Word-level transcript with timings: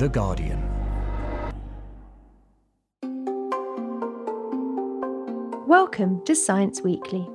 The 0.00 0.08
Guardian. 0.08 0.58
Welcome 5.66 6.24
to 6.24 6.34
Science 6.34 6.80
Weekly. 6.80 7.28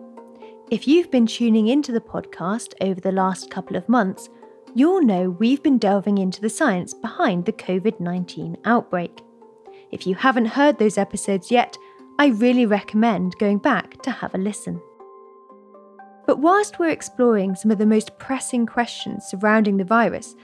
If 0.72 0.88
you've 0.88 1.12
been 1.12 1.28
tuning 1.28 1.68
into 1.68 1.92
the 1.92 2.02
podcast 2.02 2.74
over 2.82 3.00
the 3.00 3.12
last 3.12 3.52
couple 3.52 3.76
of 3.76 3.88
months, 3.88 4.30
you'll 4.74 5.04
know 5.04 5.30
we've 5.30 5.62
been 5.62 5.78
delving 5.78 6.18
into 6.18 6.42
the 6.42 6.50
science 6.50 6.96
behind 6.96 7.46
the 7.46 7.54
COVID 7.54 8.00
19 8.00 8.58
outbreak. 8.66 9.22
If 9.92 10.08
you 10.08 10.16
haven't 10.16 10.48
heard 10.48 10.80
those 10.80 10.98
episodes 10.98 11.52
yet, 11.52 11.78
I 12.18 12.30
really 12.30 12.66
recommend 12.66 13.38
going 13.38 13.60
back 13.60 14.02
to 14.02 14.10
have 14.10 14.34
a 14.34 14.40
listen. 14.40 14.82
But 16.26 16.40
whilst 16.40 16.80
we're 16.80 16.90
exploring 16.90 17.54
some 17.54 17.70
of 17.70 17.78
the 17.78 17.86
most 17.86 18.18
pressing 18.18 18.66
questions 18.66 19.26
surrounding 19.26 19.78
the 19.78 19.84
virus, 19.84 20.36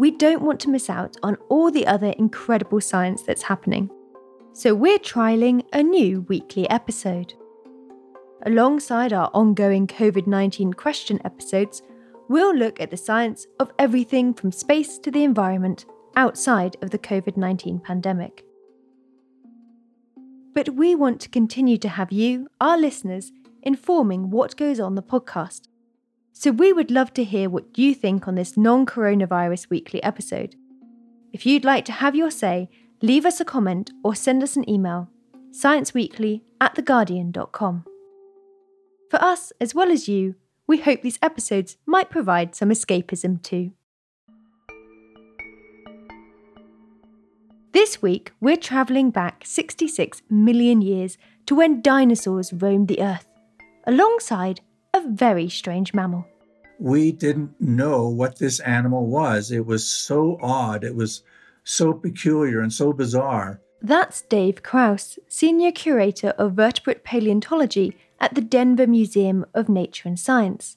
we 0.00 0.10
don't 0.10 0.40
want 0.40 0.58
to 0.58 0.70
miss 0.70 0.88
out 0.88 1.18
on 1.22 1.36
all 1.50 1.70
the 1.70 1.86
other 1.86 2.14
incredible 2.16 2.80
science 2.80 3.20
that's 3.20 3.42
happening. 3.42 3.90
So 4.54 4.74
we're 4.74 4.98
trialling 4.98 5.62
a 5.74 5.82
new 5.82 6.22
weekly 6.22 6.66
episode. 6.70 7.34
Alongside 8.46 9.12
our 9.12 9.30
ongoing 9.34 9.86
COVID 9.86 10.26
19 10.26 10.72
question 10.72 11.20
episodes, 11.22 11.82
we'll 12.30 12.56
look 12.56 12.80
at 12.80 12.90
the 12.90 12.96
science 12.96 13.46
of 13.58 13.72
everything 13.78 14.32
from 14.32 14.52
space 14.52 14.96
to 15.00 15.10
the 15.10 15.22
environment 15.22 15.84
outside 16.16 16.78
of 16.80 16.88
the 16.88 16.98
COVID 16.98 17.36
19 17.36 17.80
pandemic. 17.80 18.42
But 20.54 20.70
we 20.70 20.94
want 20.94 21.20
to 21.20 21.28
continue 21.28 21.76
to 21.76 21.90
have 21.90 22.10
you, 22.10 22.48
our 22.58 22.78
listeners, 22.78 23.32
informing 23.62 24.30
what 24.30 24.56
goes 24.56 24.80
on 24.80 24.94
the 24.94 25.02
podcast. 25.02 25.68
So 26.32 26.50
we 26.50 26.72
would 26.72 26.90
love 26.90 27.12
to 27.14 27.24
hear 27.24 27.50
what 27.50 27.78
you 27.78 27.94
think 27.94 28.26
on 28.26 28.34
this 28.34 28.56
non 28.56 28.86
coronavirus 28.86 29.68
weekly 29.70 30.02
episode. 30.02 30.56
If 31.32 31.46
you'd 31.46 31.64
like 31.64 31.84
to 31.86 31.92
have 31.92 32.16
your 32.16 32.30
say, 32.30 32.68
leave 33.02 33.26
us 33.26 33.40
a 33.40 33.44
comment 33.44 33.90
or 34.02 34.14
send 34.14 34.42
us 34.42 34.56
an 34.56 34.68
email 34.68 35.08
scienceweekly 35.52 36.42
at 36.60 36.74
theguardian.com. 36.76 37.84
For 39.10 39.22
us, 39.22 39.52
as 39.60 39.74
well 39.74 39.90
as 39.90 40.08
you, 40.08 40.36
we 40.66 40.78
hope 40.78 41.02
these 41.02 41.18
episodes 41.20 41.76
might 41.86 42.10
provide 42.10 42.54
some 42.54 42.70
escapism 42.70 43.42
too. 43.42 43.72
This 47.72 48.00
week, 48.00 48.32
we're 48.40 48.56
travelling 48.56 49.10
back 49.10 49.42
66 49.44 50.22
million 50.30 50.82
years 50.82 51.18
to 51.46 51.54
when 51.54 51.82
dinosaurs 51.82 52.52
roamed 52.52 52.88
the 52.88 53.00
Earth, 53.00 53.26
alongside 53.86 54.60
a 54.94 55.08
very 55.08 55.48
strange 55.48 55.94
mammal. 55.94 56.26
We 56.78 57.12
didn't 57.12 57.60
know 57.60 58.08
what 58.08 58.38
this 58.38 58.60
animal 58.60 59.06
was. 59.06 59.50
It 59.50 59.66
was 59.66 59.86
so 59.86 60.38
odd, 60.40 60.84
it 60.84 60.94
was 60.94 61.22
so 61.64 61.92
peculiar 61.92 62.60
and 62.60 62.72
so 62.72 62.92
bizarre. 62.92 63.60
That's 63.82 64.22
Dave 64.22 64.62
Krause, 64.62 65.18
Senior 65.28 65.72
Curator 65.72 66.30
of 66.30 66.54
Vertebrate 66.54 67.04
Paleontology 67.04 67.96
at 68.18 68.34
the 68.34 68.40
Denver 68.40 68.86
Museum 68.86 69.46
of 69.54 69.68
Nature 69.68 70.08
and 70.08 70.18
Science. 70.18 70.76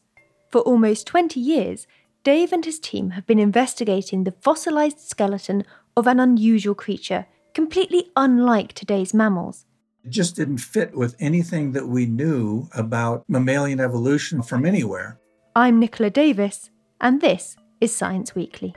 For 0.50 0.62
almost 0.62 1.08
20 1.08 1.40
years, 1.40 1.88
Dave 2.24 2.54
and 2.54 2.64
his 2.64 2.80
team 2.80 3.12
have 3.12 3.26
been 3.26 3.40
investigating 3.40 4.24
the 4.24 4.32
fossilized 4.32 5.00
skeleton 5.00 5.66
of 5.98 6.08
an 6.08 6.20
unusual 6.20 6.76
creature, 6.76 7.26
completely 7.54 8.12
unlike 8.16 8.74
today's 8.74 9.14
mammals. 9.14 9.66
It 10.04 10.10
just 10.10 10.36
didn't 10.36 10.58
fit 10.58 10.94
with 10.94 11.16
anything 11.20 11.72
that 11.72 11.88
we 11.88 12.06
knew 12.06 12.68
about 12.76 13.24
mammalian 13.30 13.80
evolution 13.80 14.42
from 14.42 14.66
anywhere. 14.66 15.18
I'm 15.56 15.80
Nicola 15.80 16.10
Davis, 16.10 16.72
and 17.00 17.22
this 17.22 17.56
is 17.80 17.96
Science 17.96 18.36
Weekly. 18.36 18.76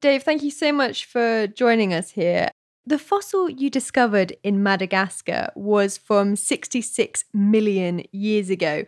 Dave, 0.00 0.22
thank 0.22 0.44
you 0.44 0.52
so 0.52 0.70
much 0.70 1.06
for 1.06 1.48
joining 1.48 1.92
us 1.92 2.10
here. 2.10 2.50
The 2.86 3.00
fossil 3.00 3.50
you 3.50 3.68
discovered 3.68 4.36
in 4.44 4.62
Madagascar 4.62 5.50
was 5.56 5.98
from 5.98 6.36
66 6.36 7.24
million 7.34 8.04
years 8.12 8.48
ago. 8.48 8.84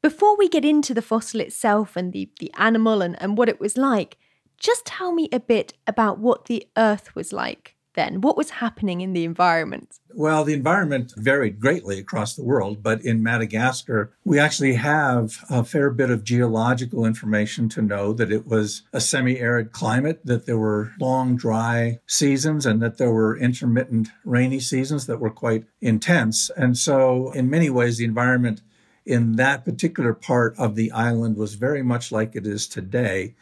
Before 0.00 0.38
we 0.38 0.48
get 0.48 0.64
into 0.64 0.94
the 0.94 1.02
fossil 1.02 1.40
itself 1.40 1.96
and 1.96 2.14
the, 2.14 2.30
the 2.40 2.50
animal 2.56 3.02
and, 3.02 3.20
and 3.20 3.36
what 3.36 3.50
it 3.50 3.60
was 3.60 3.76
like, 3.76 4.16
just 4.58 4.86
tell 4.86 5.12
me 5.12 5.28
a 5.30 5.38
bit 5.38 5.74
about 5.86 6.18
what 6.18 6.46
the 6.46 6.66
Earth 6.78 7.14
was 7.14 7.30
like 7.30 7.73
then? 7.94 8.20
What 8.20 8.36
was 8.36 8.50
happening 8.50 9.00
in 9.00 9.12
the 9.12 9.24
environment? 9.24 9.98
Well, 10.16 10.44
the 10.44 10.54
environment 10.54 11.12
varied 11.16 11.58
greatly 11.58 11.98
across 11.98 12.36
the 12.36 12.44
world, 12.44 12.82
but 12.82 13.04
in 13.04 13.22
Madagascar, 13.22 14.12
we 14.24 14.38
actually 14.38 14.74
have 14.74 15.38
a 15.50 15.64
fair 15.64 15.90
bit 15.90 16.10
of 16.10 16.22
geological 16.22 17.04
information 17.04 17.68
to 17.70 17.82
know 17.82 18.12
that 18.12 18.30
it 18.30 18.46
was 18.46 18.82
a 18.92 19.00
semi 19.00 19.38
arid 19.38 19.72
climate, 19.72 20.20
that 20.24 20.46
there 20.46 20.58
were 20.58 20.92
long, 21.00 21.36
dry 21.36 21.98
seasons, 22.06 22.66
and 22.66 22.80
that 22.82 22.98
there 22.98 23.12
were 23.12 23.36
intermittent 23.36 24.08
rainy 24.24 24.60
seasons 24.60 25.06
that 25.06 25.20
were 25.20 25.30
quite 25.30 25.64
intense. 25.80 26.50
And 26.56 26.78
so, 26.78 27.32
in 27.32 27.50
many 27.50 27.70
ways, 27.70 27.98
the 27.98 28.04
environment 28.04 28.60
in 29.06 29.36
that 29.36 29.64
particular 29.64 30.14
part 30.14 30.54
of 30.58 30.76
the 30.76 30.90
island 30.92 31.36
was 31.36 31.54
very 31.54 31.82
much 31.82 32.10
like 32.10 32.34
it 32.34 32.46
is 32.46 32.66
today. 32.66 33.34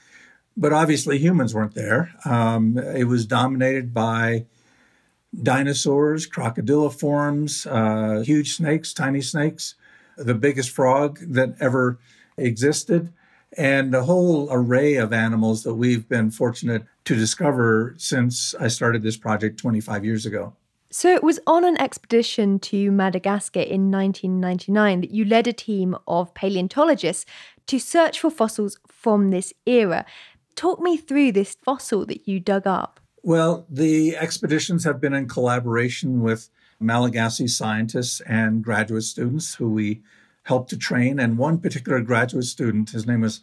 But 0.57 0.73
obviously, 0.73 1.19
humans 1.19 1.55
weren't 1.55 1.75
there. 1.75 2.13
Um, 2.25 2.79
it 2.79 3.05
was 3.05 3.27
dominated 3.27 3.95
by 3.95 4.47
dinosaurs, 5.41 6.29
crocodiliforms, 6.29 7.67
uh, 7.67 8.23
huge 8.23 8.55
snakes, 8.55 8.93
tiny 8.93 9.23
snakes, 9.23 9.75
the 10.17 10.35
biggest 10.35 10.71
frog 10.71 11.19
that 11.23 11.55
ever 11.59 11.99
existed, 12.37 13.13
and 13.57 13.95
a 13.95 14.05
whole 14.05 14.49
array 14.51 14.97
of 14.97 15.13
animals 15.13 15.63
that 15.63 15.75
we've 15.75 16.09
been 16.09 16.31
fortunate 16.31 16.85
to 17.05 17.15
discover 17.15 17.95
since 17.99 18.55
I 18.61 18.69
started 18.69 19.03
this 19.03 19.17
project 19.17 19.59
25 19.59 20.05
years 20.05 20.27
ago. 20.27 20.55
So 20.91 21.15
it 21.15 21.23
was 21.23 21.41
on 21.47 21.65
an 21.65 21.81
expedition 21.81 22.59
to 22.61 22.91
Madagascar 22.91 23.61
in 23.61 23.91
1999 23.91 25.01
that 25.01 25.11
you 25.11 25.25
led 25.25 25.47
a 25.47 25.53
team 25.53 25.97
of 26.07 26.35
paleontologists 26.35 27.25
to 27.67 27.79
search 27.79 28.21
for 28.21 28.31
fossils 28.31 28.79
from 28.87 29.31
this 29.31 29.55
era. 29.65 30.05
Talk 30.55 30.81
me 30.81 30.97
through 30.97 31.33
this 31.33 31.57
fossil 31.63 32.07
that 32.07 32.29
you 32.29 32.41
dug 32.41 32.67
up. 32.67 33.01
Well, 33.23 33.67
the 33.71 34.17
expeditions 34.17 34.85
have 34.85 35.01
been 35.01 35.15
in 35.15 35.29
collaboration 35.29 36.23
with 36.23 36.49
Malagasy 36.81 37.49
scientists 37.49 38.21
and 38.23 38.65
graduate 38.65 39.05
students 39.05 39.55
who 39.55 39.71
we 39.71 40.03
helped 40.45 40.71
to 40.71 40.77
train. 40.77 41.21
And 41.21 41.39
one 41.39 41.59
particular 41.59 42.01
graduate 42.01 42.45
student, 42.45 42.91
his 42.91 43.07
name 43.07 43.23
is 43.23 43.41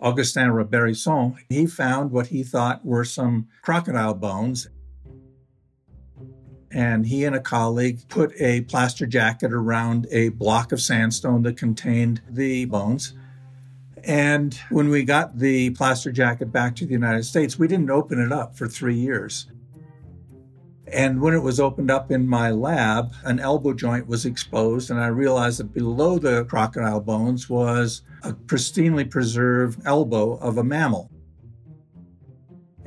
Augustin 0.00 0.48
Roberison, 0.48 1.36
he 1.48 1.66
found 1.66 2.10
what 2.10 2.26
he 2.26 2.42
thought 2.42 2.84
were 2.84 3.04
some 3.04 3.48
crocodile 3.62 4.14
bones. 4.14 4.68
And 6.72 7.06
he 7.06 7.24
and 7.24 7.36
a 7.36 7.40
colleague 7.40 8.08
put 8.08 8.32
a 8.40 8.62
plaster 8.62 9.06
jacket 9.06 9.52
around 9.52 10.08
a 10.10 10.30
block 10.30 10.72
of 10.72 10.80
sandstone 10.80 11.42
that 11.42 11.56
contained 11.56 12.22
the 12.28 12.64
bones. 12.64 13.14
And 14.04 14.54
when 14.70 14.88
we 14.88 15.04
got 15.04 15.38
the 15.38 15.70
plaster 15.70 16.10
jacket 16.10 16.50
back 16.50 16.74
to 16.76 16.86
the 16.86 16.92
United 16.92 17.24
States, 17.24 17.58
we 17.58 17.68
didn't 17.68 17.90
open 17.90 18.20
it 18.20 18.32
up 18.32 18.56
for 18.56 18.66
three 18.66 18.96
years. 18.96 19.46
And 20.92 21.22
when 21.22 21.32
it 21.32 21.42
was 21.42 21.60
opened 21.60 21.90
up 21.90 22.10
in 22.10 22.26
my 22.26 22.50
lab, 22.50 23.12
an 23.24 23.40
elbow 23.40 23.72
joint 23.72 24.08
was 24.08 24.26
exposed, 24.26 24.90
and 24.90 25.00
I 25.00 25.06
realized 25.06 25.60
that 25.60 25.72
below 25.72 26.18
the 26.18 26.44
crocodile 26.44 27.00
bones 27.00 27.48
was 27.48 28.02
a 28.22 28.32
pristinely 28.32 29.08
preserved 29.08 29.80
elbow 29.86 30.32
of 30.34 30.58
a 30.58 30.64
mammal. 30.64 31.10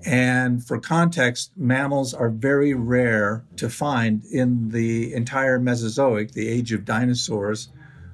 And 0.06 0.64
for 0.64 0.80
context, 0.80 1.52
mammals 1.58 2.14
are 2.14 2.30
very 2.30 2.76
rare 2.76 3.44
to 3.56 3.70
find 3.70 4.24
in 4.26 4.70
the 4.70 5.14
entire 5.14 5.58
Mesozoic, 5.58 6.34
the 6.34 6.48
age 6.48 6.72
of 6.74 6.86
dinosaurs, 6.86 7.70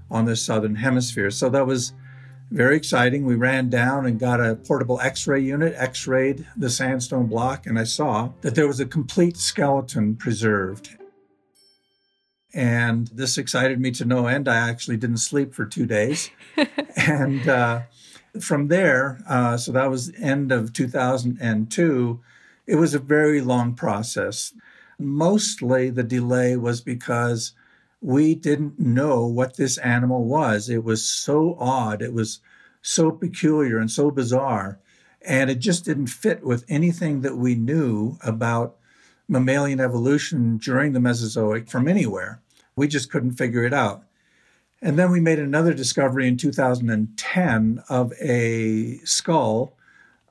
on 0.09 0.23
the 0.23 0.37
southern 0.37 0.75
hemisphere. 0.75 1.31
So 1.31 1.49
that 1.49 1.67
was 1.67 1.93
very 2.51 2.75
exciting. 2.75 3.25
We 3.25 3.35
ran 3.35 3.69
down 3.69 4.05
and 4.05 4.19
got 4.19 4.41
a 4.41 4.55
portable 4.55 4.99
x 4.99 5.25
ray 5.25 5.39
unit, 5.39 5.73
x 5.77 6.05
rayed 6.05 6.45
the 6.55 6.69
sandstone 6.69 7.27
block, 7.27 7.65
and 7.65 7.79
I 7.79 7.85
saw 7.85 8.31
that 8.41 8.55
there 8.55 8.67
was 8.67 8.81
a 8.81 8.85
complete 8.85 9.37
skeleton 9.37 10.17
preserved. 10.17 10.97
And 12.53 13.07
this 13.07 13.37
excited 13.37 13.79
me 13.79 13.91
to 13.91 14.03
no 14.03 14.27
end. 14.27 14.49
I 14.49 14.57
actually 14.57 14.97
didn't 14.97 15.17
sleep 15.17 15.53
for 15.53 15.65
two 15.65 15.85
days. 15.85 16.29
and 16.97 17.47
uh, 17.47 17.81
from 18.41 18.67
there, 18.67 19.23
uh, 19.27 19.55
so 19.55 19.71
that 19.71 19.89
was 19.89 20.11
end 20.19 20.51
of 20.51 20.73
2002, 20.73 22.19
it 22.67 22.75
was 22.75 22.93
a 22.93 22.99
very 22.99 23.39
long 23.39 23.73
process. 23.73 24.53
Mostly 24.99 25.89
the 25.89 26.03
delay 26.03 26.57
was 26.57 26.81
because 26.81 27.53
we 28.01 28.35
didn't 28.35 28.79
know 28.79 29.25
what 29.25 29.55
this 29.55 29.77
animal 29.77 30.25
was. 30.25 30.69
It 30.69 30.83
was 30.83 31.05
so 31.05 31.55
odd. 31.59 32.01
It 32.01 32.13
was 32.13 32.41
so 32.81 33.11
peculiar 33.11 33.77
and 33.77 33.91
so 33.91 34.11
bizarre. 34.11 34.79
And 35.21 35.49
it 35.49 35.59
just 35.59 35.85
didn't 35.85 36.07
fit 36.07 36.43
with 36.43 36.65
anything 36.67 37.21
that 37.21 37.37
we 37.37 37.55
knew 37.55 38.17
about 38.23 38.77
mammalian 39.27 39.79
evolution 39.79 40.57
during 40.57 40.93
the 40.93 40.99
Mesozoic 40.99 41.69
from 41.69 41.87
anywhere. 41.87 42.41
We 42.75 42.87
just 42.87 43.11
couldn't 43.11 43.33
figure 43.33 43.63
it 43.63 43.73
out. 43.73 44.03
And 44.81 44.97
then 44.97 45.11
we 45.11 45.19
made 45.19 45.39
another 45.39 45.73
discovery 45.73 46.27
in 46.27 46.37
2010 46.37 47.83
of 47.87 48.13
a 48.19 48.97
skull 49.03 49.77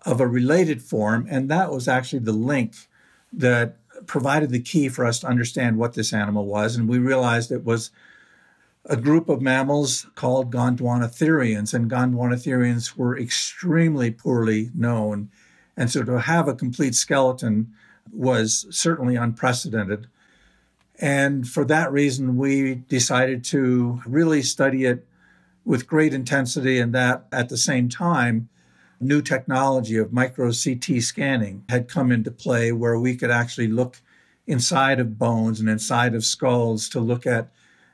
of 0.04 0.20
a 0.20 0.26
related 0.26 0.82
form. 0.82 1.26
And 1.30 1.48
that 1.50 1.70
was 1.70 1.86
actually 1.86 2.20
the 2.20 2.32
link 2.32 2.74
that 3.32 3.76
provided 4.06 4.50
the 4.50 4.60
key 4.60 4.88
for 4.88 5.04
us 5.04 5.20
to 5.20 5.28
understand 5.28 5.76
what 5.78 5.94
this 5.94 6.12
animal 6.12 6.46
was. 6.46 6.76
And 6.76 6.88
we 6.88 6.98
realized 6.98 7.52
it 7.52 7.64
was 7.64 7.90
a 8.86 8.96
group 8.96 9.28
of 9.28 9.42
mammals 9.42 10.06
called 10.14 10.52
Gondwanatherians, 10.52 11.74
and 11.74 11.90
Gondwanatherians 11.90 12.96
were 12.96 13.18
extremely 13.18 14.10
poorly 14.10 14.70
known. 14.74 15.30
And 15.76 15.90
so 15.90 16.02
to 16.02 16.20
have 16.20 16.48
a 16.48 16.54
complete 16.54 16.94
skeleton 16.94 17.72
was 18.12 18.66
certainly 18.70 19.16
unprecedented. 19.16 20.06
And 20.98 21.48
for 21.48 21.64
that 21.66 21.92
reason, 21.92 22.36
we 22.36 22.74
decided 22.74 23.44
to 23.44 24.00
really 24.06 24.42
study 24.42 24.84
it 24.84 25.06
with 25.64 25.86
great 25.86 26.14
intensity, 26.14 26.78
and 26.78 26.94
that 26.94 27.26
at 27.32 27.48
the 27.48 27.56
same 27.56 27.88
time, 27.88 28.48
new 28.98 29.22
technology 29.22 29.96
of 29.96 30.12
micro 30.12 30.52
CT 30.52 31.02
scanning 31.02 31.64
had 31.68 31.88
come 31.88 32.10
into 32.12 32.30
play 32.30 32.72
where 32.72 32.98
we 32.98 33.16
could 33.16 33.30
actually 33.30 33.68
look 33.68 34.00
inside 34.46 34.98
of 35.00 35.18
bones 35.18 35.60
and 35.60 35.68
inside 35.68 36.14
of 36.14 36.24
skulls 36.24 36.88
to 36.88 37.00
look 37.00 37.26
at 37.26 37.50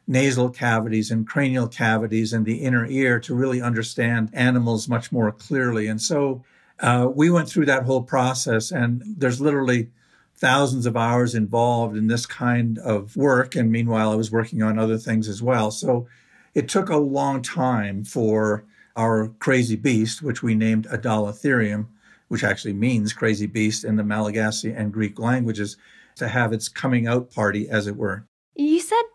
nasal 0.06 0.50
cavities 0.50 1.10
and 1.10 1.26
cranial 1.26 1.68
cavities 1.68 2.32
and 2.32 2.46
the 2.46 2.58
inner 2.58 2.86
ear 2.86 3.18
to 3.20 3.34
really 3.34 3.60
understand 3.60 4.30
animals 4.32 4.88
much 4.88 5.10
more 5.10 5.32
clearly. 5.32 5.88
And 5.88 6.00
so 6.00 6.44
uh, 6.80 7.08
we 7.12 7.30
went 7.30 7.48
through 7.48 7.66
that 7.66 7.84
whole 7.84 8.02
process, 8.02 8.70
and 8.70 9.02
there's 9.06 9.40
literally 9.40 9.90
thousands 10.36 10.86
of 10.86 10.96
hours 10.96 11.34
involved 11.34 11.96
in 11.96 12.06
this 12.06 12.26
kind 12.26 12.78
of 12.78 13.16
work. 13.16 13.56
And 13.56 13.72
meanwhile, 13.72 14.12
I 14.12 14.16
was 14.16 14.30
working 14.30 14.62
on 14.62 14.78
other 14.78 14.98
things 14.98 15.28
as 15.28 15.42
well. 15.42 15.70
So 15.70 16.06
it 16.54 16.68
took 16.68 16.88
a 16.88 16.96
long 16.98 17.42
time 17.42 18.04
for 18.04 18.64
our 18.94 19.28
crazy 19.38 19.76
beast, 19.76 20.22
which 20.22 20.42
we 20.42 20.54
named 20.54 20.86
Adalatherium, 20.88 21.86
which 22.28 22.44
actually 22.44 22.74
means 22.74 23.12
crazy 23.12 23.46
beast 23.46 23.84
in 23.84 23.96
the 23.96 24.04
Malagasy 24.04 24.72
and 24.72 24.92
Greek 24.92 25.18
languages, 25.18 25.76
to 26.16 26.28
have 26.28 26.52
its 26.52 26.68
coming 26.68 27.06
out 27.06 27.30
party, 27.30 27.68
as 27.68 27.86
it 27.86 27.96
were. 27.96 28.26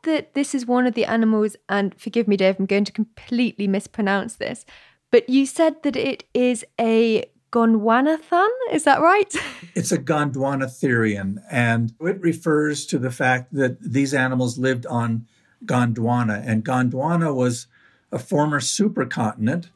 That 0.04 0.34
this 0.34 0.56
is 0.56 0.66
one 0.66 0.88
of 0.88 0.96
the 0.96 1.06
animals, 1.06 1.56
and 1.70 1.94
forgive 2.00 2.28
me, 2.28 2.38
Dave, 2.38 2.56
I'm 2.60 2.66
going 2.66 2.86
to 2.86 2.92
completely 2.92 3.68
mispronounce 3.68 4.36
this, 4.36 4.66
but 5.12 5.30
you 5.30 5.46
said 5.46 5.84
that 5.84 5.96
it 5.96 6.24
is 6.34 6.66
a 6.80 7.26
Gondwanathan, 7.52 8.48
is 8.72 8.84
that 8.86 9.02
right? 9.02 9.36
It's 9.76 9.92
a 9.92 9.98
Gondwanatherian, 9.98 11.42
and 11.50 11.94
it 12.02 12.20
refers 12.20 12.86
to 12.88 12.98
the 12.98 13.12
fact 13.12 13.54
that 13.54 13.82
these 13.82 14.14
animals 14.14 14.58
lived 14.58 14.86
on 14.86 15.28
Gondwana, 15.66 16.44
and 16.46 16.66
Gondwana 16.66 17.34
was 17.34 17.68
a 18.12 18.20
former 18.20 18.60
supercontinent. 18.60 19.70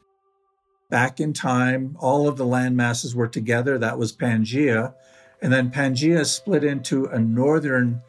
Back 0.90 1.20
in 1.20 1.32
time, 1.32 1.96
all 1.98 2.28
of 2.28 2.36
the 2.36 2.46
land 2.46 2.76
masses 2.76 3.14
were 3.14 3.28
together. 3.28 3.78
That 3.78 3.98
was 3.98 4.12
Pangaea. 4.12 4.94
And 5.42 5.52
then 5.52 5.70
Pangaea 5.70 6.24
split 6.24 6.62
into 6.62 7.06
a 7.06 7.18
northern 7.18 8.02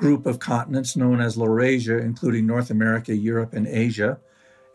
group 0.00 0.24
of 0.24 0.38
continents 0.38 0.96
known 0.96 1.20
as 1.20 1.36
Laurasia, 1.36 2.00
including 2.00 2.46
North 2.46 2.70
America, 2.70 3.14
Europe, 3.14 3.52
and 3.52 3.66
Asia. 3.66 4.18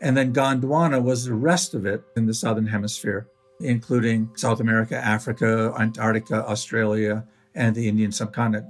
And 0.00 0.16
then 0.16 0.32
Gondwana 0.32 1.02
was 1.02 1.24
the 1.24 1.34
rest 1.34 1.74
of 1.74 1.84
it 1.84 2.02
in 2.16 2.26
the 2.26 2.34
southern 2.34 2.66
hemisphere, 2.66 3.26
including 3.60 4.30
South 4.36 4.60
America, 4.60 4.96
Africa, 4.96 5.74
Antarctica, 5.78 6.46
Australia, 6.46 7.26
and 7.56 7.74
the 7.74 7.88
Indian 7.88 8.12
subcontinent. 8.12 8.66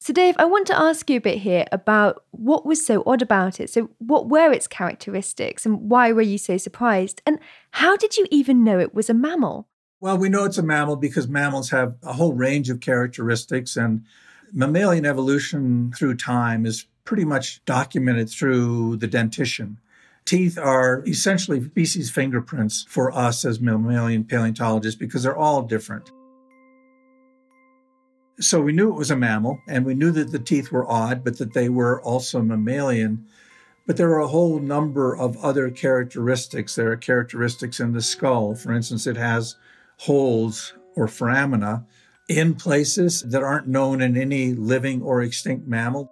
So, 0.00 0.12
Dave, 0.12 0.34
I 0.36 0.46
want 0.46 0.66
to 0.66 0.76
ask 0.76 1.08
you 1.08 1.18
a 1.18 1.20
bit 1.20 1.38
here 1.38 1.64
about 1.70 2.24
what 2.32 2.66
was 2.66 2.84
so 2.84 3.04
odd 3.06 3.22
about 3.22 3.60
it. 3.60 3.70
So, 3.70 3.90
what 3.98 4.28
were 4.28 4.50
its 4.50 4.66
characteristics 4.66 5.64
and 5.64 5.88
why 5.88 6.10
were 6.10 6.22
you 6.22 6.38
so 6.38 6.56
surprised? 6.56 7.22
And 7.24 7.38
how 7.70 7.96
did 7.96 8.16
you 8.16 8.26
even 8.32 8.64
know 8.64 8.80
it 8.80 8.94
was 8.94 9.08
a 9.08 9.14
mammal? 9.14 9.68
Well, 10.02 10.18
we 10.18 10.28
know 10.28 10.42
it's 10.42 10.58
a 10.58 10.64
mammal 10.64 10.96
because 10.96 11.28
mammals 11.28 11.70
have 11.70 11.94
a 12.02 12.14
whole 12.14 12.32
range 12.32 12.68
of 12.70 12.80
characteristics, 12.80 13.76
and 13.76 14.04
mammalian 14.52 15.06
evolution 15.06 15.92
through 15.96 16.16
time 16.16 16.66
is 16.66 16.86
pretty 17.04 17.24
much 17.24 17.64
documented 17.66 18.28
through 18.28 18.96
the 18.96 19.06
dentition. 19.06 19.78
Teeth 20.24 20.58
are 20.58 21.04
essentially 21.06 21.62
species 21.62 22.10
fingerprints 22.10 22.84
for 22.88 23.12
us 23.12 23.44
as 23.44 23.60
mammalian 23.60 24.24
paleontologists 24.24 24.98
because 24.98 25.22
they're 25.22 25.36
all 25.36 25.62
different. 25.62 26.10
So 28.40 28.60
we 28.60 28.72
knew 28.72 28.88
it 28.88 28.98
was 28.98 29.12
a 29.12 29.16
mammal, 29.16 29.60
and 29.68 29.86
we 29.86 29.94
knew 29.94 30.10
that 30.10 30.32
the 30.32 30.40
teeth 30.40 30.72
were 30.72 30.90
odd, 30.90 31.22
but 31.22 31.38
that 31.38 31.52
they 31.52 31.68
were 31.68 32.02
also 32.02 32.42
mammalian. 32.42 33.24
But 33.86 33.98
there 33.98 34.10
are 34.10 34.18
a 34.18 34.26
whole 34.26 34.58
number 34.58 35.16
of 35.16 35.36
other 35.36 35.70
characteristics. 35.70 36.74
There 36.74 36.90
are 36.90 36.96
characteristics 36.96 37.78
in 37.78 37.92
the 37.92 38.02
skull. 38.02 38.56
For 38.56 38.72
instance, 38.72 39.06
it 39.06 39.16
has 39.16 39.54
holes 40.02 40.74
or 40.96 41.06
foramina 41.06 41.86
in 42.28 42.54
places 42.56 43.22
that 43.22 43.42
aren't 43.42 43.68
known 43.68 44.00
in 44.00 44.16
any 44.16 44.52
living 44.52 45.00
or 45.00 45.22
extinct 45.22 45.68
mammal. 45.68 46.10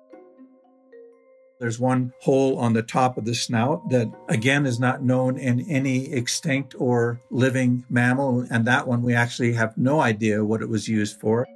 There's 1.58 1.80
one 1.80 2.12
hole 2.20 2.56
on 2.58 2.72
the 2.72 2.84
top 2.84 3.18
of 3.18 3.24
the 3.24 3.34
snout 3.34 3.90
that, 3.90 4.08
again, 4.28 4.64
is 4.64 4.78
not 4.78 5.02
known 5.02 5.36
in 5.36 5.68
any 5.68 6.12
extinct 6.12 6.74
or 6.78 7.20
living 7.30 7.84
mammal. 7.90 8.46
And 8.48 8.64
that 8.66 8.86
one, 8.86 9.02
we 9.02 9.14
actually 9.14 9.54
have 9.54 9.76
no 9.76 10.00
idea 10.00 10.44
what 10.44 10.62
it 10.62 10.68
was 10.68 10.88
used 10.88 11.20
for. 11.20 11.48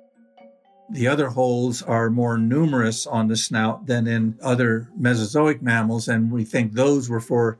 The 0.90 1.06
other 1.06 1.28
holes 1.28 1.82
are 1.82 2.10
more 2.10 2.36
numerous 2.36 3.06
on 3.06 3.28
the 3.28 3.36
snout 3.36 3.86
than 3.86 4.08
in 4.08 4.38
other 4.42 4.90
Mesozoic 4.98 5.62
mammals, 5.62 6.08
and 6.08 6.32
we 6.32 6.44
think 6.44 6.72
those 6.72 7.08
were 7.08 7.20
for 7.20 7.58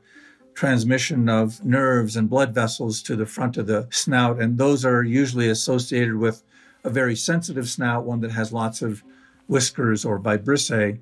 transmission 0.55 1.29
of 1.29 1.63
nerves 1.63 2.15
and 2.15 2.29
blood 2.29 2.53
vessels 2.53 3.03
to 3.03 3.15
the 3.15 3.25
front 3.25 3.57
of 3.57 3.67
the 3.67 3.87
snout. 3.91 4.41
And 4.41 4.57
those 4.57 4.83
are 4.85 5.03
usually 5.03 5.49
associated 5.49 6.15
with 6.15 6.41
a 6.83 6.89
very 6.89 7.15
sensitive 7.15 7.69
snout, 7.69 8.05
one 8.05 8.21
that 8.21 8.31
has 8.31 8.53
lots 8.53 8.81
of 8.81 9.03
whiskers 9.47 10.05
or 10.05 10.19
vibrissae. 10.19 10.99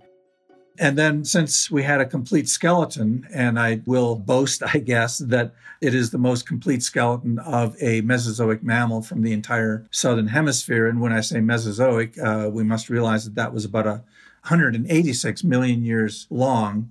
And 0.80 0.98
then, 0.98 1.24
since 1.24 1.70
we 1.70 1.84
had 1.84 2.02
a 2.02 2.06
complete 2.06 2.50
skeleton, 2.50 3.28
and 3.32 3.60
I 3.60 3.82
will 3.86 4.16
boast, 4.16 4.64
I 4.74 4.80
guess, 4.80 5.20
that 5.20 5.54
it 5.82 5.94
is 5.94 6.10
the 6.10 6.18
most 6.18 6.48
complete 6.48 6.82
skeleton 6.82 7.38
of 7.40 7.76
a 7.80 8.02
Mesozoic 8.02 8.64
mammal 8.64 9.04
from 9.04 9.22
the 9.22 9.34
entire 9.34 9.86
southern 9.92 10.28
hemisphere. 10.28 10.88
And 10.88 11.00
when 11.00 11.14
I 11.14 11.22
say 11.22 11.42
Mesozoic, 11.42 12.18
uh, 12.18 12.50
we 12.52 12.64
must 12.64 12.90
realize 12.90 13.26
that 13.26 13.36
that 13.36 13.54
was 13.54 13.66
about 13.66 13.86
a 13.86 14.04
186 14.48 15.44
million 15.44 15.84
years 15.84 16.26
long. 16.32 16.90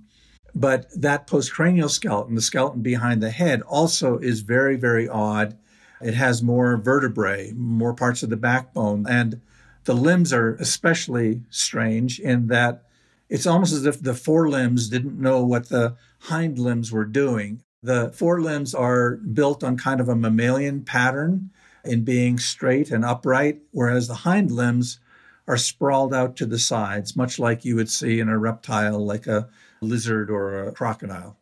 But 0.55 0.87
that 0.99 1.27
postcranial 1.27 1.89
skeleton, 1.89 2.35
the 2.35 2.41
skeleton 2.41 2.81
behind 2.81 3.21
the 3.21 3.31
head, 3.31 3.61
also 3.63 4.19
is 4.19 4.41
very, 4.41 4.75
very 4.75 5.09
odd. 5.09 5.57
It 6.01 6.13
has 6.13 6.43
more 6.43 6.77
vertebrae, 6.77 7.53
more 7.55 7.93
parts 7.93 8.23
of 8.23 8.29
the 8.29 8.37
backbone, 8.37 9.05
and 9.07 9.41
the 9.85 9.93
limbs 9.93 10.31
are 10.31 10.55
especially 10.55 11.41
strange 11.49 12.19
in 12.19 12.47
that 12.47 12.83
it's 13.29 13.47
almost 13.47 13.73
as 13.73 13.85
if 13.85 14.01
the 14.01 14.13
forelimbs 14.13 14.89
didn't 14.89 15.19
know 15.19 15.43
what 15.43 15.69
the 15.69 15.95
hind 16.19 16.59
limbs 16.59 16.91
were 16.91 17.05
doing. 17.05 17.63
The 17.81 18.11
forelimbs 18.11 18.75
are 18.75 19.15
built 19.15 19.63
on 19.63 19.77
kind 19.77 19.99
of 19.99 20.07
a 20.07 20.15
mammalian 20.15 20.83
pattern 20.83 21.49
in 21.83 22.03
being 22.03 22.37
straight 22.37 22.91
and 22.91 23.03
upright, 23.03 23.61
whereas 23.71 24.07
the 24.07 24.13
hind 24.13 24.51
limbs 24.51 24.99
are 25.47 25.57
sprawled 25.57 26.13
out 26.13 26.35
to 26.37 26.45
the 26.45 26.59
sides, 26.59 27.15
much 27.15 27.39
like 27.39 27.65
you 27.65 27.75
would 27.75 27.89
see 27.89 28.19
in 28.19 28.29
a 28.29 28.37
reptile 28.37 29.03
like 29.05 29.27
a 29.27 29.49
lizard 29.83 30.29
or 30.29 30.63
a 30.63 30.71
crocodile. 30.71 31.37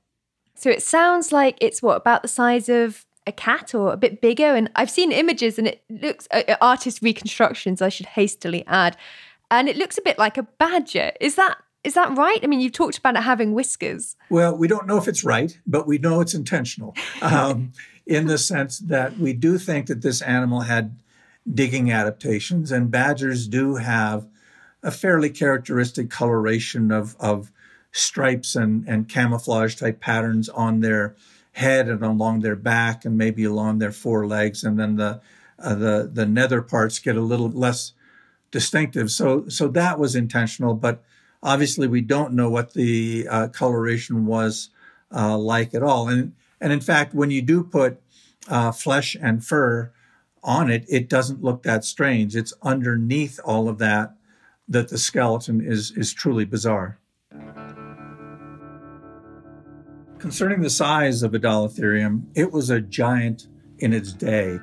So 0.56 0.70
it 0.70 0.84
sounds 0.84 1.32
like 1.32 1.58
it's 1.60 1.82
what 1.82 1.98
about 1.98 2.22
the 2.22 2.28
size 2.28 2.70
of 2.70 3.06
a 3.28 3.32
cat 3.32 3.74
or 3.74 3.94
a 3.94 3.98
bit 3.98 4.22
bigger. 4.22 4.56
And 4.56 4.70
I've 4.76 4.90
seen 4.90 5.12
images 5.12 5.58
and 5.58 5.68
it 5.68 5.84
looks 5.90 6.28
uh, 6.32 6.44
uh, 6.48 6.56
artist 6.62 7.02
reconstructions. 7.02 7.82
I 7.82 7.90
should 7.90 8.08
hastily 8.08 8.66
add, 8.68 8.98
and 9.50 9.68
it 9.70 9.78
looks 9.78 9.98
a 9.98 10.02
bit 10.02 10.18
like 10.18 10.38
a 10.38 10.44
badger. 10.44 11.12
Is 11.20 11.36
that 11.36 11.58
is 11.84 11.96
that 11.96 12.16
right? 12.16 12.40
I 12.44 12.48
mean, 12.48 12.62
you've 12.62 12.74
talked 12.74 12.98
about 12.98 13.16
it 13.16 13.24
having 13.24 13.54
whiskers. 13.54 14.16
Well, 14.30 14.56
we 14.56 14.68
don't 14.68 14.86
know 14.86 14.98
if 14.98 15.08
it's 15.08 15.24
right, 15.24 15.58
but 15.66 15.88
we 15.88 15.98
know 15.98 16.22
it's 16.22 16.36
intentional 16.36 16.96
um, 17.22 17.72
in 18.06 18.28
the 18.28 18.38
sense 18.38 18.80
that 18.80 19.18
we 19.18 19.34
do 19.34 19.58
think 19.58 19.88
that 19.88 20.02
this 20.02 20.22
animal 20.22 20.62
had 20.62 21.00
digging 21.52 21.92
adaptations, 21.92 22.72
and 22.72 22.92
badgers 22.92 23.48
do 23.48 23.76
have 23.76 24.28
a 24.84 24.92
fairly 24.92 25.30
characteristic 25.30 26.10
coloration 26.10 26.92
of, 26.92 27.16
of 27.20 27.52
stripes 27.92 28.56
and, 28.56 28.88
and 28.88 29.10
camouflage 29.10 29.76
type 29.76 30.00
patterns 30.00 30.50
on 30.50 30.80
their 30.80 31.16
head 31.54 31.90
and 31.90 32.02
along 32.04 32.40
their 32.40 32.56
back 32.56 33.04
and 33.04 33.18
maybe 33.18 33.44
along 33.44 33.80
their 33.80 33.92
forelegs 33.92 34.64
and 34.64 34.80
then 34.80 34.96
the 34.96 35.22
uh, 35.60 35.76
the 35.76 36.10
the 36.12 36.26
nether 36.26 36.62
parts 36.62 36.98
get 36.98 37.16
a 37.16 37.22
little 37.22 37.50
less 37.50 37.94
distinctive. 38.52 39.12
So 39.12 39.48
so 39.50 39.68
that 39.70 40.00
was 40.00 40.16
intentional 40.16 40.74
but 40.74 41.04
obviously 41.44 41.88
we 41.88 42.02
don't 42.02 42.34
know 42.34 42.50
what 42.50 42.74
the 42.74 43.28
uh, 43.30 43.48
coloration 43.50 44.26
was 44.26 44.70
uh, 45.14 45.38
like 45.38 45.74
at 45.74 45.84
all. 45.84 46.08
And 46.08 46.34
and 46.62 46.72
in 46.72 46.80
fact 46.80 47.14
when 47.14 47.32
you 47.32 47.42
do 47.42 47.64
put 47.64 48.02
uh, 48.48 48.72
flesh 48.72 49.16
and 49.22 49.46
fur 49.46 49.92
on 50.44 50.72
it 50.72 50.86
it 50.88 51.10
doesn't 51.10 51.44
look 51.44 51.64
that 51.64 51.84
strange. 51.84 52.36
It's 52.36 52.54
underneath 52.64 53.40
all 53.44 53.68
of 53.68 53.78
that 53.80 54.16
that 54.70 54.88
the 54.88 54.98
skeleton 54.98 55.60
is 55.62 55.92
is 55.92 56.14
truly 56.14 56.46
bizarre 56.46 56.98
Concerning 60.22 60.62
the 60.62 60.70
size 60.70 61.24
of 61.24 61.32
Adalatherium, 61.32 62.26
it 62.36 62.52
was 62.52 62.70
a 62.70 62.80
giant 62.80 63.48
in 63.80 63.92
its 63.92 64.14
day. 64.14 64.60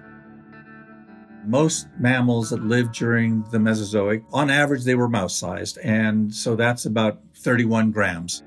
Most 1.44 1.88
mammals 1.98 2.50
that 2.50 2.62
lived 2.62 2.94
during 2.94 3.42
the 3.50 3.58
Mesozoic, 3.58 4.22
on 4.32 4.50
average, 4.50 4.84
they 4.84 4.94
were 4.94 5.08
mouse 5.08 5.34
sized, 5.34 5.76
and 5.78 6.32
so 6.32 6.54
that's 6.54 6.86
about 6.86 7.18
31 7.38 7.90
grams. 7.90 8.44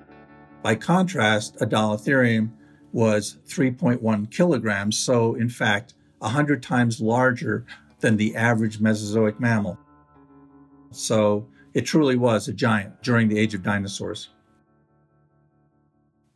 By 0.64 0.76
contrast, 0.76 1.58
Adalatherium 1.58 2.52
was 2.94 3.40
3.1 3.46 4.32
kilograms, 4.32 4.98
so 4.98 5.36
in 5.36 5.50
fact, 5.50 5.94
100 6.20 6.64
times 6.64 7.02
larger 7.02 7.66
than 8.00 8.16
the 8.16 8.38
average 8.38 8.80
Mesozoic 8.80 9.38
mammal. 9.38 9.78
So 10.92 11.50
it 11.74 11.82
truly 11.82 12.16
was 12.16 12.48
a 12.48 12.54
giant 12.54 13.04
during 13.04 13.28
the 13.28 13.38
age 13.38 13.54
of 13.54 13.64
dinosaurs. 13.64 14.30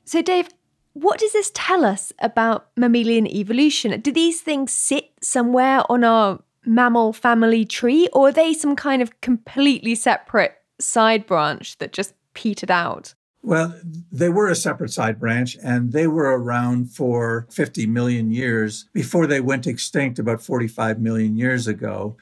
So, 0.08 0.22
Dave, 0.22 0.50
what 0.96 1.20
does 1.20 1.34
this 1.34 1.52
tell 1.54 1.84
us 1.84 2.14
about 2.20 2.68
mammalian 2.78 3.28
evolution? 3.28 4.00
Do 4.00 4.14
these 4.14 4.40
things 4.40 4.72
sit 4.72 5.12
somewhere 5.22 5.84
on 5.92 6.06
our 6.06 6.40
mammal 6.66 7.12
family 7.12 7.66
tree, 7.66 8.08
or 8.14 8.30
are 8.30 8.32
they 8.32 8.54
some 8.54 8.78
kind 8.78 9.02
of 9.02 9.20
completely 9.20 9.94
separate 9.94 10.56
side 10.80 11.26
branch 11.26 11.78
that 11.80 11.92
just 11.92 12.14
petered 12.34 12.72
out? 12.72 13.14
Well, 13.44 13.78
they 14.10 14.30
were 14.30 14.48
a 14.48 14.56
separate 14.56 14.92
side 14.92 15.20
branch 15.20 15.58
and 15.62 15.92
they 15.92 16.08
were 16.08 16.40
around 16.40 16.92
for 16.92 17.46
50 17.52 17.86
million 17.88 18.32
years 18.32 18.86
before 18.94 19.28
they 19.28 19.42
went 19.42 19.68
extinct 19.68 20.18
about 20.18 20.42
45 20.42 21.00
million 21.00 21.36
years 21.36 21.68
ago. 21.68 22.16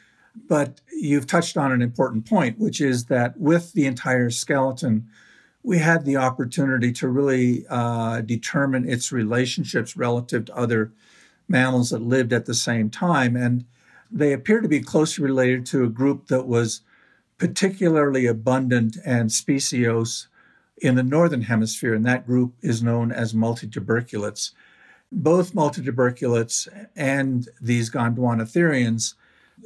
But 0.50 0.82
you've 0.92 1.28
touched 1.28 1.58
on 1.58 1.72
an 1.72 1.84
important 1.84 2.28
point, 2.28 2.58
which 2.58 2.82
is 2.82 3.06
that 3.06 3.40
with 3.40 3.74
the 3.74 3.86
entire 3.86 4.32
skeleton, 4.32 5.08
we 5.64 5.80
had 5.80 6.04
the 6.04 6.18
opportunity 6.18 6.92
to 6.92 7.08
really 7.08 7.66
uh, 7.70 8.22
determine 8.22 8.88
its 8.88 9.12
relationships 9.12 9.96
relative 9.96 10.46
to 10.46 10.56
other 10.56 10.92
mammals 11.48 11.90
that 11.90 12.02
lived 12.02 12.34
at 12.34 12.46
the 12.46 12.54
same 12.54 12.90
time. 12.90 13.36
And 13.36 13.66
they 14.12 14.34
appear 14.34 14.60
to 14.62 14.68
be 14.68 14.82
closely 14.82 15.24
related 15.24 15.66
to 15.68 15.84
a 15.84 15.90
group 15.90 16.28
that 16.28 16.46
was 16.46 16.82
particularly 17.38 18.26
abundant 18.26 18.98
and 19.06 19.30
speciose 19.30 20.28
in 20.78 20.96
the 20.96 21.04
northern 21.04 21.44
hemisphere, 21.44 21.94
and 21.94 22.06
that 22.06 22.26
group 22.26 22.54
is 22.62 22.84
known 22.84 23.12
as 23.12 23.34
multituberculates. 23.34 24.52
Both 25.12 25.54
multituberculates 25.54 26.68
and 26.96 27.48
these 27.62 27.90
Gondwanatherians 27.90 29.14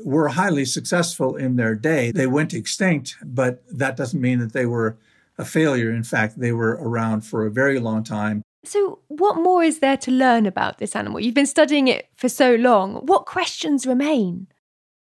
were 0.04 0.30
highly 0.30 0.66
successful 0.66 1.36
in 1.36 1.56
their 1.56 1.74
day. 1.74 2.12
They 2.12 2.28
went 2.28 2.54
extinct, 2.54 3.16
but 3.24 3.64
that 3.70 3.98
doesn't 3.98 4.22
mean 4.22 4.40
that 4.40 4.54
they 4.54 4.66
were 4.66 4.98
a 5.38 5.46
failure. 5.46 5.92
In 5.92 6.04
fact, 6.04 6.40
they 6.40 6.52
were 6.52 6.78
around 6.82 7.22
for 7.22 7.46
a 7.46 7.52
very 7.52 7.80
long 7.80 8.04
time. 8.04 8.42
So, 8.64 9.00
what 9.08 9.38
more 9.38 9.64
is 9.64 9.80
there 9.80 9.98
to 9.98 10.12
learn 10.12 10.46
about 10.46 10.78
this 10.78 10.96
animal? 10.96 11.20
You've 11.20 11.34
been 11.34 11.46
studying 11.46 11.88
it 11.88 12.10
for 12.16 12.28
so 12.28 12.56
long. 12.56 13.06
What 13.06 13.26
questions 13.26 13.86
remain? 13.86 14.48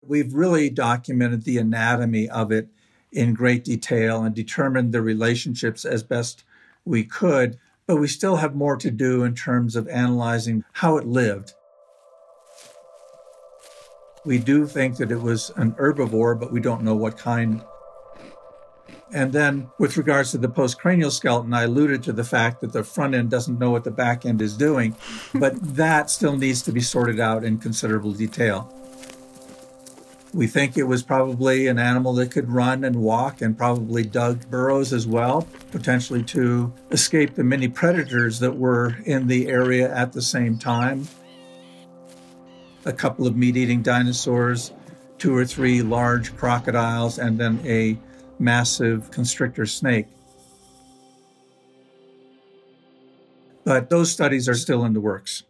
We've 0.00 0.32
really 0.32 0.70
documented 0.70 1.44
the 1.44 1.58
anatomy 1.58 2.28
of 2.28 2.50
it 2.50 2.68
in 3.12 3.34
great 3.34 3.64
detail 3.64 4.22
and 4.22 4.34
determined 4.34 4.92
the 4.92 5.02
relationships 5.02 5.84
as 5.84 6.02
best 6.02 6.44
we 6.84 7.04
could, 7.04 7.58
but 7.86 7.96
we 7.96 8.08
still 8.08 8.36
have 8.36 8.54
more 8.54 8.76
to 8.76 8.90
do 8.90 9.22
in 9.22 9.34
terms 9.34 9.76
of 9.76 9.86
analyzing 9.88 10.64
how 10.72 10.96
it 10.96 11.06
lived. 11.06 11.52
We 14.24 14.38
do 14.38 14.66
think 14.66 14.96
that 14.96 15.10
it 15.10 15.20
was 15.20 15.50
an 15.56 15.72
herbivore, 15.72 16.38
but 16.38 16.52
we 16.52 16.60
don't 16.60 16.82
know 16.82 16.94
what 16.94 17.18
kind. 17.18 17.62
And 19.14 19.32
then, 19.32 19.70
with 19.78 19.98
regards 19.98 20.30
to 20.30 20.38
the 20.38 20.48
postcranial 20.48 21.12
skeleton, 21.12 21.52
I 21.52 21.64
alluded 21.64 22.02
to 22.04 22.12
the 22.12 22.24
fact 22.24 22.62
that 22.62 22.72
the 22.72 22.82
front 22.82 23.14
end 23.14 23.30
doesn't 23.30 23.58
know 23.58 23.70
what 23.70 23.84
the 23.84 23.90
back 23.90 24.24
end 24.24 24.40
is 24.40 24.56
doing, 24.56 24.96
but 25.34 25.54
that 25.76 26.08
still 26.08 26.36
needs 26.36 26.62
to 26.62 26.72
be 26.72 26.80
sorted 26.80 27.20
out 27.20 27.44
in 27.44 27.58
considerable 27.58 28.12
detail. 28.12 28.72
We 30.32 30.46
think 30.46 30.78
it 30.78 30.84
was 30.84 31.02
probably 31.02 31.66
an 31.66 31.78
animal 31.78 32.14
that 32.14 32.30
could 32.30 32.50
run 32.50 32.84
and 32.84 32.96
walk 32.96 33.42
and 33.42 33.56
probably 33.56 34.02
dug 34.02 34.48
burrows 34.48 34.94
as 34.94 35.06
well, 35.06 35.46
potentially 35.70 36.22
to 36.24 36.72
escape 36.90 37.34
the 37.34 37.44
many 37.44 37.68
predators 37.68 38.38
that 38.38 38.56
were 38.56 38.96
in 39.04 39.26
the 39.26 39.48
area 39.48 39.94
at 39.94 40.14
the 40.14 40.22
same 40.22 40.56
time. 40.56 41.06
A 42.86 42.94
couple 42.94 43.26
of 43.26 43.36
meat 43.36 43.58
eating 43.58 43.82
dinosaurs, 43.82 44.72
two 45.18 45.36
or 45.36 45.44
three 45.44 45.82
large 45.82 46.34
crocodiles, 46.34 47.18
and 47.18 47.38
then 47.38 47.60
a 47.66 47.98
massive 48.42 49.10
constrictor 49.10 49.66
snake. 49.66 50.06
But 53.64 53.90
those 53.90 54.10
studies 54.10 54.48
are 54.48 54.54
still 54.54 54.84
in 54.84 54.92
the 54.92 55.00
works. 55.00 55.44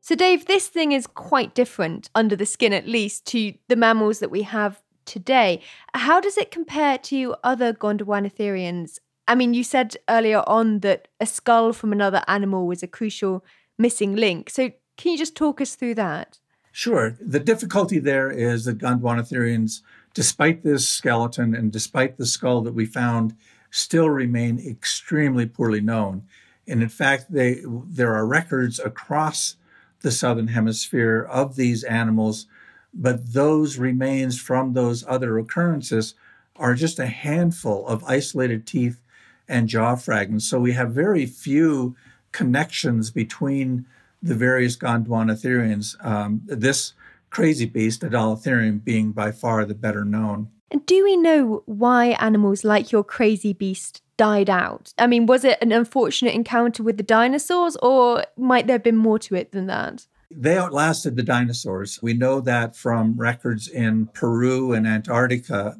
So, 0.00 0.14
Dave, 0.14 0.46
this 0.46 0.68
thing 0.68 0.92
is 0.92 1.06
quite 1.06 1.54
different 1.54 2.10
under 2.14 2.36
the 2.36 2.46
skin, 2.46 2.72
at 2.72 2.86
least, 2.86 3.26
to 3.28 3.54
the 3.68 3.76
mammals 3.76 4.18
that 4.18 4.30
we 4.30 4.42
have 4.42 4.82
today. 5.04 5.62
How 5.94 6.20
does 6.20 6.36
it 6.36 6.50
compare 6.50 6.98
to 6.98 7.36
other 7.42 7.72
Gondwanatherians? 7.72 8.98
I 9.26 9.34
mean, 9.34 9.54
you 9.54 9.64
said 9.64 9.96
earlier 10.08 10.42
on 10.46 10.80
that 10.80 11.08
a 11.20 11.26
skull 11.26 11.72
from 11.72 11.92
another 11.92 12.22
animal 12.28 12.66
was 12.66 12.82
a 12.82 12.86
crucial 12.86 13.44
missing 13.78 14.14
link. 14.14 14.50
So, 14.50 14.72
can 14.96 15.12
you 15.12 15.18
just 15.18 15.36
talk 15.36 15.60
us 15.60 15.74
through 15.74 15.94
that? 15.94 16.38
Sure. 16.70 17.16
The 17.20 17.40
difficulty 17.40 17.98
there 17.98 18.30
is 18.30 18.64
that 18.64 18.78
Gondwanatherians, 18.78 19.80
despite 20.14 20.62
this 20.62 20.88
skeleton 20.88 21.54
and 21.54 21.70
despite 21.70 22.16
the 22.16 22.26
skull 22.26 22.62
that 22.62 22.74
we 22.74 22.86
found, 22.86 23.36
still 23.70 24.08
remain 24.08 24.58
extremely 24.58 25.44
poorly 25.44 25.80
known. 25.80 26.22
And 26.66 26.82
in 26.82 26.88
fact, 26.88 27.26
they, 27.30 27.60
there 27.64 28.14
are 28.14 28.26
records 28.26 28.78
across 28.78 29.56
the 30.00 30.12
southern 30.12 30.48
hemisphere 30.48 31.26
of 31.28 31.56
these 31.56 31.82
animals, 31.82 32.46
but 32.92 33.32
those 33.32 33.76
remains 33.76 34.40
from 34.40 34.72
those 34.72 35.04
other 35.08 35.38
occurrences 35.38 36.14
are 36.56 36.74
just 36.74 36.98
a 36.98 37.06
handful 37.06 37.86
of 37.88 38.04
isolated 38.04 38.66
teeth 38.66 39.00
and 39.48 39.68
jaw 39.68 39.96
fragments. 39.96 40.48
So 40.48 40.60
we 40.60 40.72
have 40.72 40.92
very 40.92 41.26
few 41.26 41.96
connections 42.32 43.10
between 43.10 43.86
the 44.22 44.34
various 44.34 44.76
Gondwanatherians. 44.76 46.02
Um, 46.04 46.42
this 46.44 46.92
crazy 47.34 47.66
beast, 47.66 48.02
Adalatherium, 48.02 48.82
being 48.82 49.10
by 49.10 49.32
far 49.32 49.64
the 49.64 49.74
better 49.74 50.04
known. 50.04 50.48
And 50.70 50.86
do 50.86 51.02
we 51.02 51.16
know 51.16 51.64
why 51.66 52.16
animals 52.20 52.62
like 52.64 52.92
your 52.92 53.02
crazy 53.02 53.52
beast 53.52 54.02
died 54.16 54.48
out? 54.48 54.94
I 54.98 55.08
mean, 55.08 55.26
was 55.26 55.44
it 55.44 55.58
an 55.60 55.72
unfortunate 55.72 56.34
encounter 56.34 56.84
with 56.84 56.96
the 56.96 57.02
dinosaurs, 57.02 57.76
or 57.82 58.24
might 58.36 58.66
there 58.66 58.74
have 58.74 58.84
been 58.84 58.96
more 58.96 59.18
to 59.18 59.34
it 59.34 59.50
than 59.50 59.66
that? 59.66 60.06
They 60.30 60.56
outlasted 60.56 61.16
the 61.16 61.22
dinosaurs. 61.24 62.00
We 62.00 62.14
know 62.14 62.40
that 62.40 62.76
from 62.76 63.16
records 63.16 63.68
in 63.68 64.06
Peru 64.14 64.72
and 64.72 64.86
Antarctica. 64.86 65.76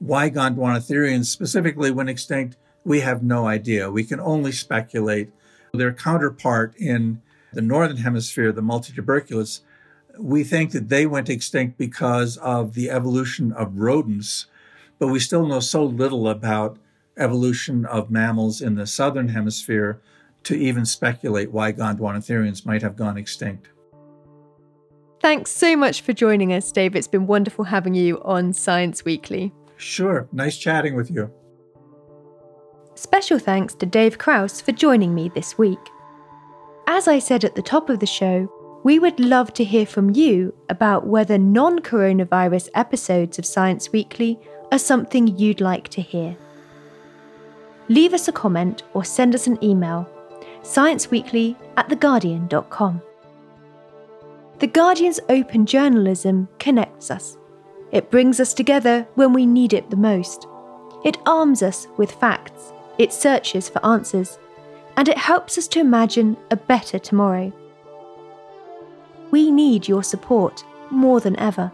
Why 0.00 0.28
Gondwanatherians 0.28 1.26
specifically 1.26 1.92
went 1.92 2.10
extinct, 2.10 2.56
we 2.84 3.00
have 3.00 3.22
no 3.22 3.46
idea. 3.46 3.90
We 3.90 4.04
can 4.04 4.20
only 4.20 4.52
speculate. 4.52 5.30
Their 5.72 5.92
counterpart 5.92 6.76
in 6.76 7.22
the 7.52 7.62
northern 7.62 7.96
hemisphere, 7.96 8.52
the 8.52 8.60
multituberculates, 8.60 9.60
we 10.18 10.44
think 10.44 10.72
that 10.72 10.88
they 10.88 11.06
went 11.06 11.28
extinct 11.28 11.78
because 11.78 12.36
of 12.38 12.74
the 12.74 12.90
evolution 12.90 13.52
of 13.52 13.78
rodents, 13.78 14.46
but 14.98 15.08
we 15.08 15.18
still 15.18 15.46
know 15.46 15.60
so 15.60 15.84
little 15.84 16.28
about 16.28 16.78
evolution 17.16 17.84
of 17.86 18.10
mammals 18.10 18.60
in 18.60 18.74
the 18.74 18.86
southern 18.86 19.28
hemisphere 19.28 20.00
to 20.44 20.54
even 20.54 20.84
speculate 20.84 21.50
why 21.50 21.72
Gondwanatherians 21.72 22.66
might 22.66 22.82
have 22.82 22.96
gone 22.96 23.16
extinct. 23.16 23.68
Thanks 25.20 25.50
so 25.50 25.74
much 25.74 26.02
for 26.02 26.12
joining 26.12 26.52
us, 26.52 26.70
Dave. 26.70 26.94
It's 26.94 27.08
been 27.08 27.26
wonderful 27.26 27.64
having 27.64 27.94
you 27.94 28.20
on 28.22 28.52
Science 28.52 29.04
Weekly. 29.04 29.52
Sure. 29.76 30.28
Nice 30.32 30.58
chatting 30.58 30.94
with 30.94 31.10
you. 31.10 31.32
Special 32.94 33.38
thanks 33.38 33.74
to 33.76 33.86
Dave 33.86 34.18
Krause 34.18 34.60
for 34.60 34.72
joining 34.72 35.14
me 35.14 35.30
this 35.30 35.56
week. 35.56 35.78
As 36.86 37.08
I 37.08 37.18
said 37.18 37.42
at 37.44 37.54
the 37.54 37.62
top 37.62 37.88
of 37.88 38.00
the 38.00 38.06
show, 38.06 38.52
we 38.84 38.98
would 38.98 39.18
love 39.18 39.52
to 39.54 39.64
hear 39.64 39.86
from 39.86 40.10
you 40.10 40.54
about 40.68 41.06
whether 41.06 41.38
non 41.38 41.78
coronavirus 41.80 42.68
episodes 42.74 43.38
of 43.38 43.46
Science 43.46 43.90
Weekly 43.90 44.38
are 44.70 44.78
something 44.78 45.26
you'd 45.38 45.62
like 45.62 45.88
to 45.88 46.02
hear. 46.02 46.36
Leave 47.88 48.12
us 48.12 48.28
a 48.28 48.32
comment 48.32 48.82
or 48.92 49.02
send 49.02 49.34
us 49.34 49.46
an 49.46 49.62
email 49.64 50.08
scienceweekly 50.60 51.56
at 51.76 51.88
theguardian.com. 51.88 53.02
The 54.60 54.66
Guardian's 54.66 55.20
open 55.28 55.66
journalism 55.66 56.48
connects 56.58 57.10
us. 57.10 57.36
It 57.92 58.10
brings 58.10 58.40
us 58.40 58.54
together 58.54 59.06
when 59.14 59.34
we 59.34 59.44
need 59.44 59.74
it 59.74 59.90
the 59.90 59.96
most. 59.96 60.46
It 61.04 61.18
arms 61.26 61.62
us 61.62 61.86
with 61.98 62.12
facts, 62.12 62.72
it 62.98 63.12
searches 63.12 63.68
for 63.68 63.84
answers, 63.84 64.38
and 64.96 65.06
it 65.06 65.18
helps 65.18 65.58
us 65.58 65.68
to 65.68 65.80
imagine 65.80 66.36
a 66.50 66.56
better 66.56 66.98
tomorrow 66.98 67.52
we 69.34 69.50
need 69.50 69.88
your 69.88 70.04
support 70.04 70.62
more 70.90 71.18
than 71.18 71.36
ever 71.40 71.72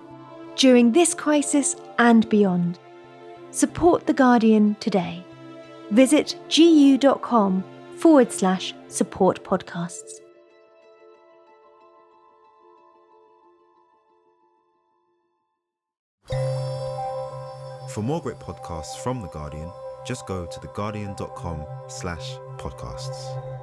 during 0.56 0.92
this 0.92 1.12
crisis 1.12 1.76
and 1.98 2.26
beyond. 2.30 2.78
Support 3.50 4.06
The 4.06 4.14
Guardian 4.14 4.76
today. 4.80 5.22
Visit 5.90 6.36
gu.com 6.48 7.62
forward 7.98 8.32
slash 8.32 8.72
support 8.88 9.44
podcasts. 9.44 10.20
For 17.90 18.02
more 18.02 18.22
great 18.22 18.38
podcasts 18.38 18.96
from 19.02 19.20
The 19.20 19.28
Guardian, 19.28 19.70
just 20.06 20.26
go 20.26 20.46
to 20.46 20.60
theguardian.com 20.60 21.66
slash 21.88 22.36
podcasts. 22.56 23.59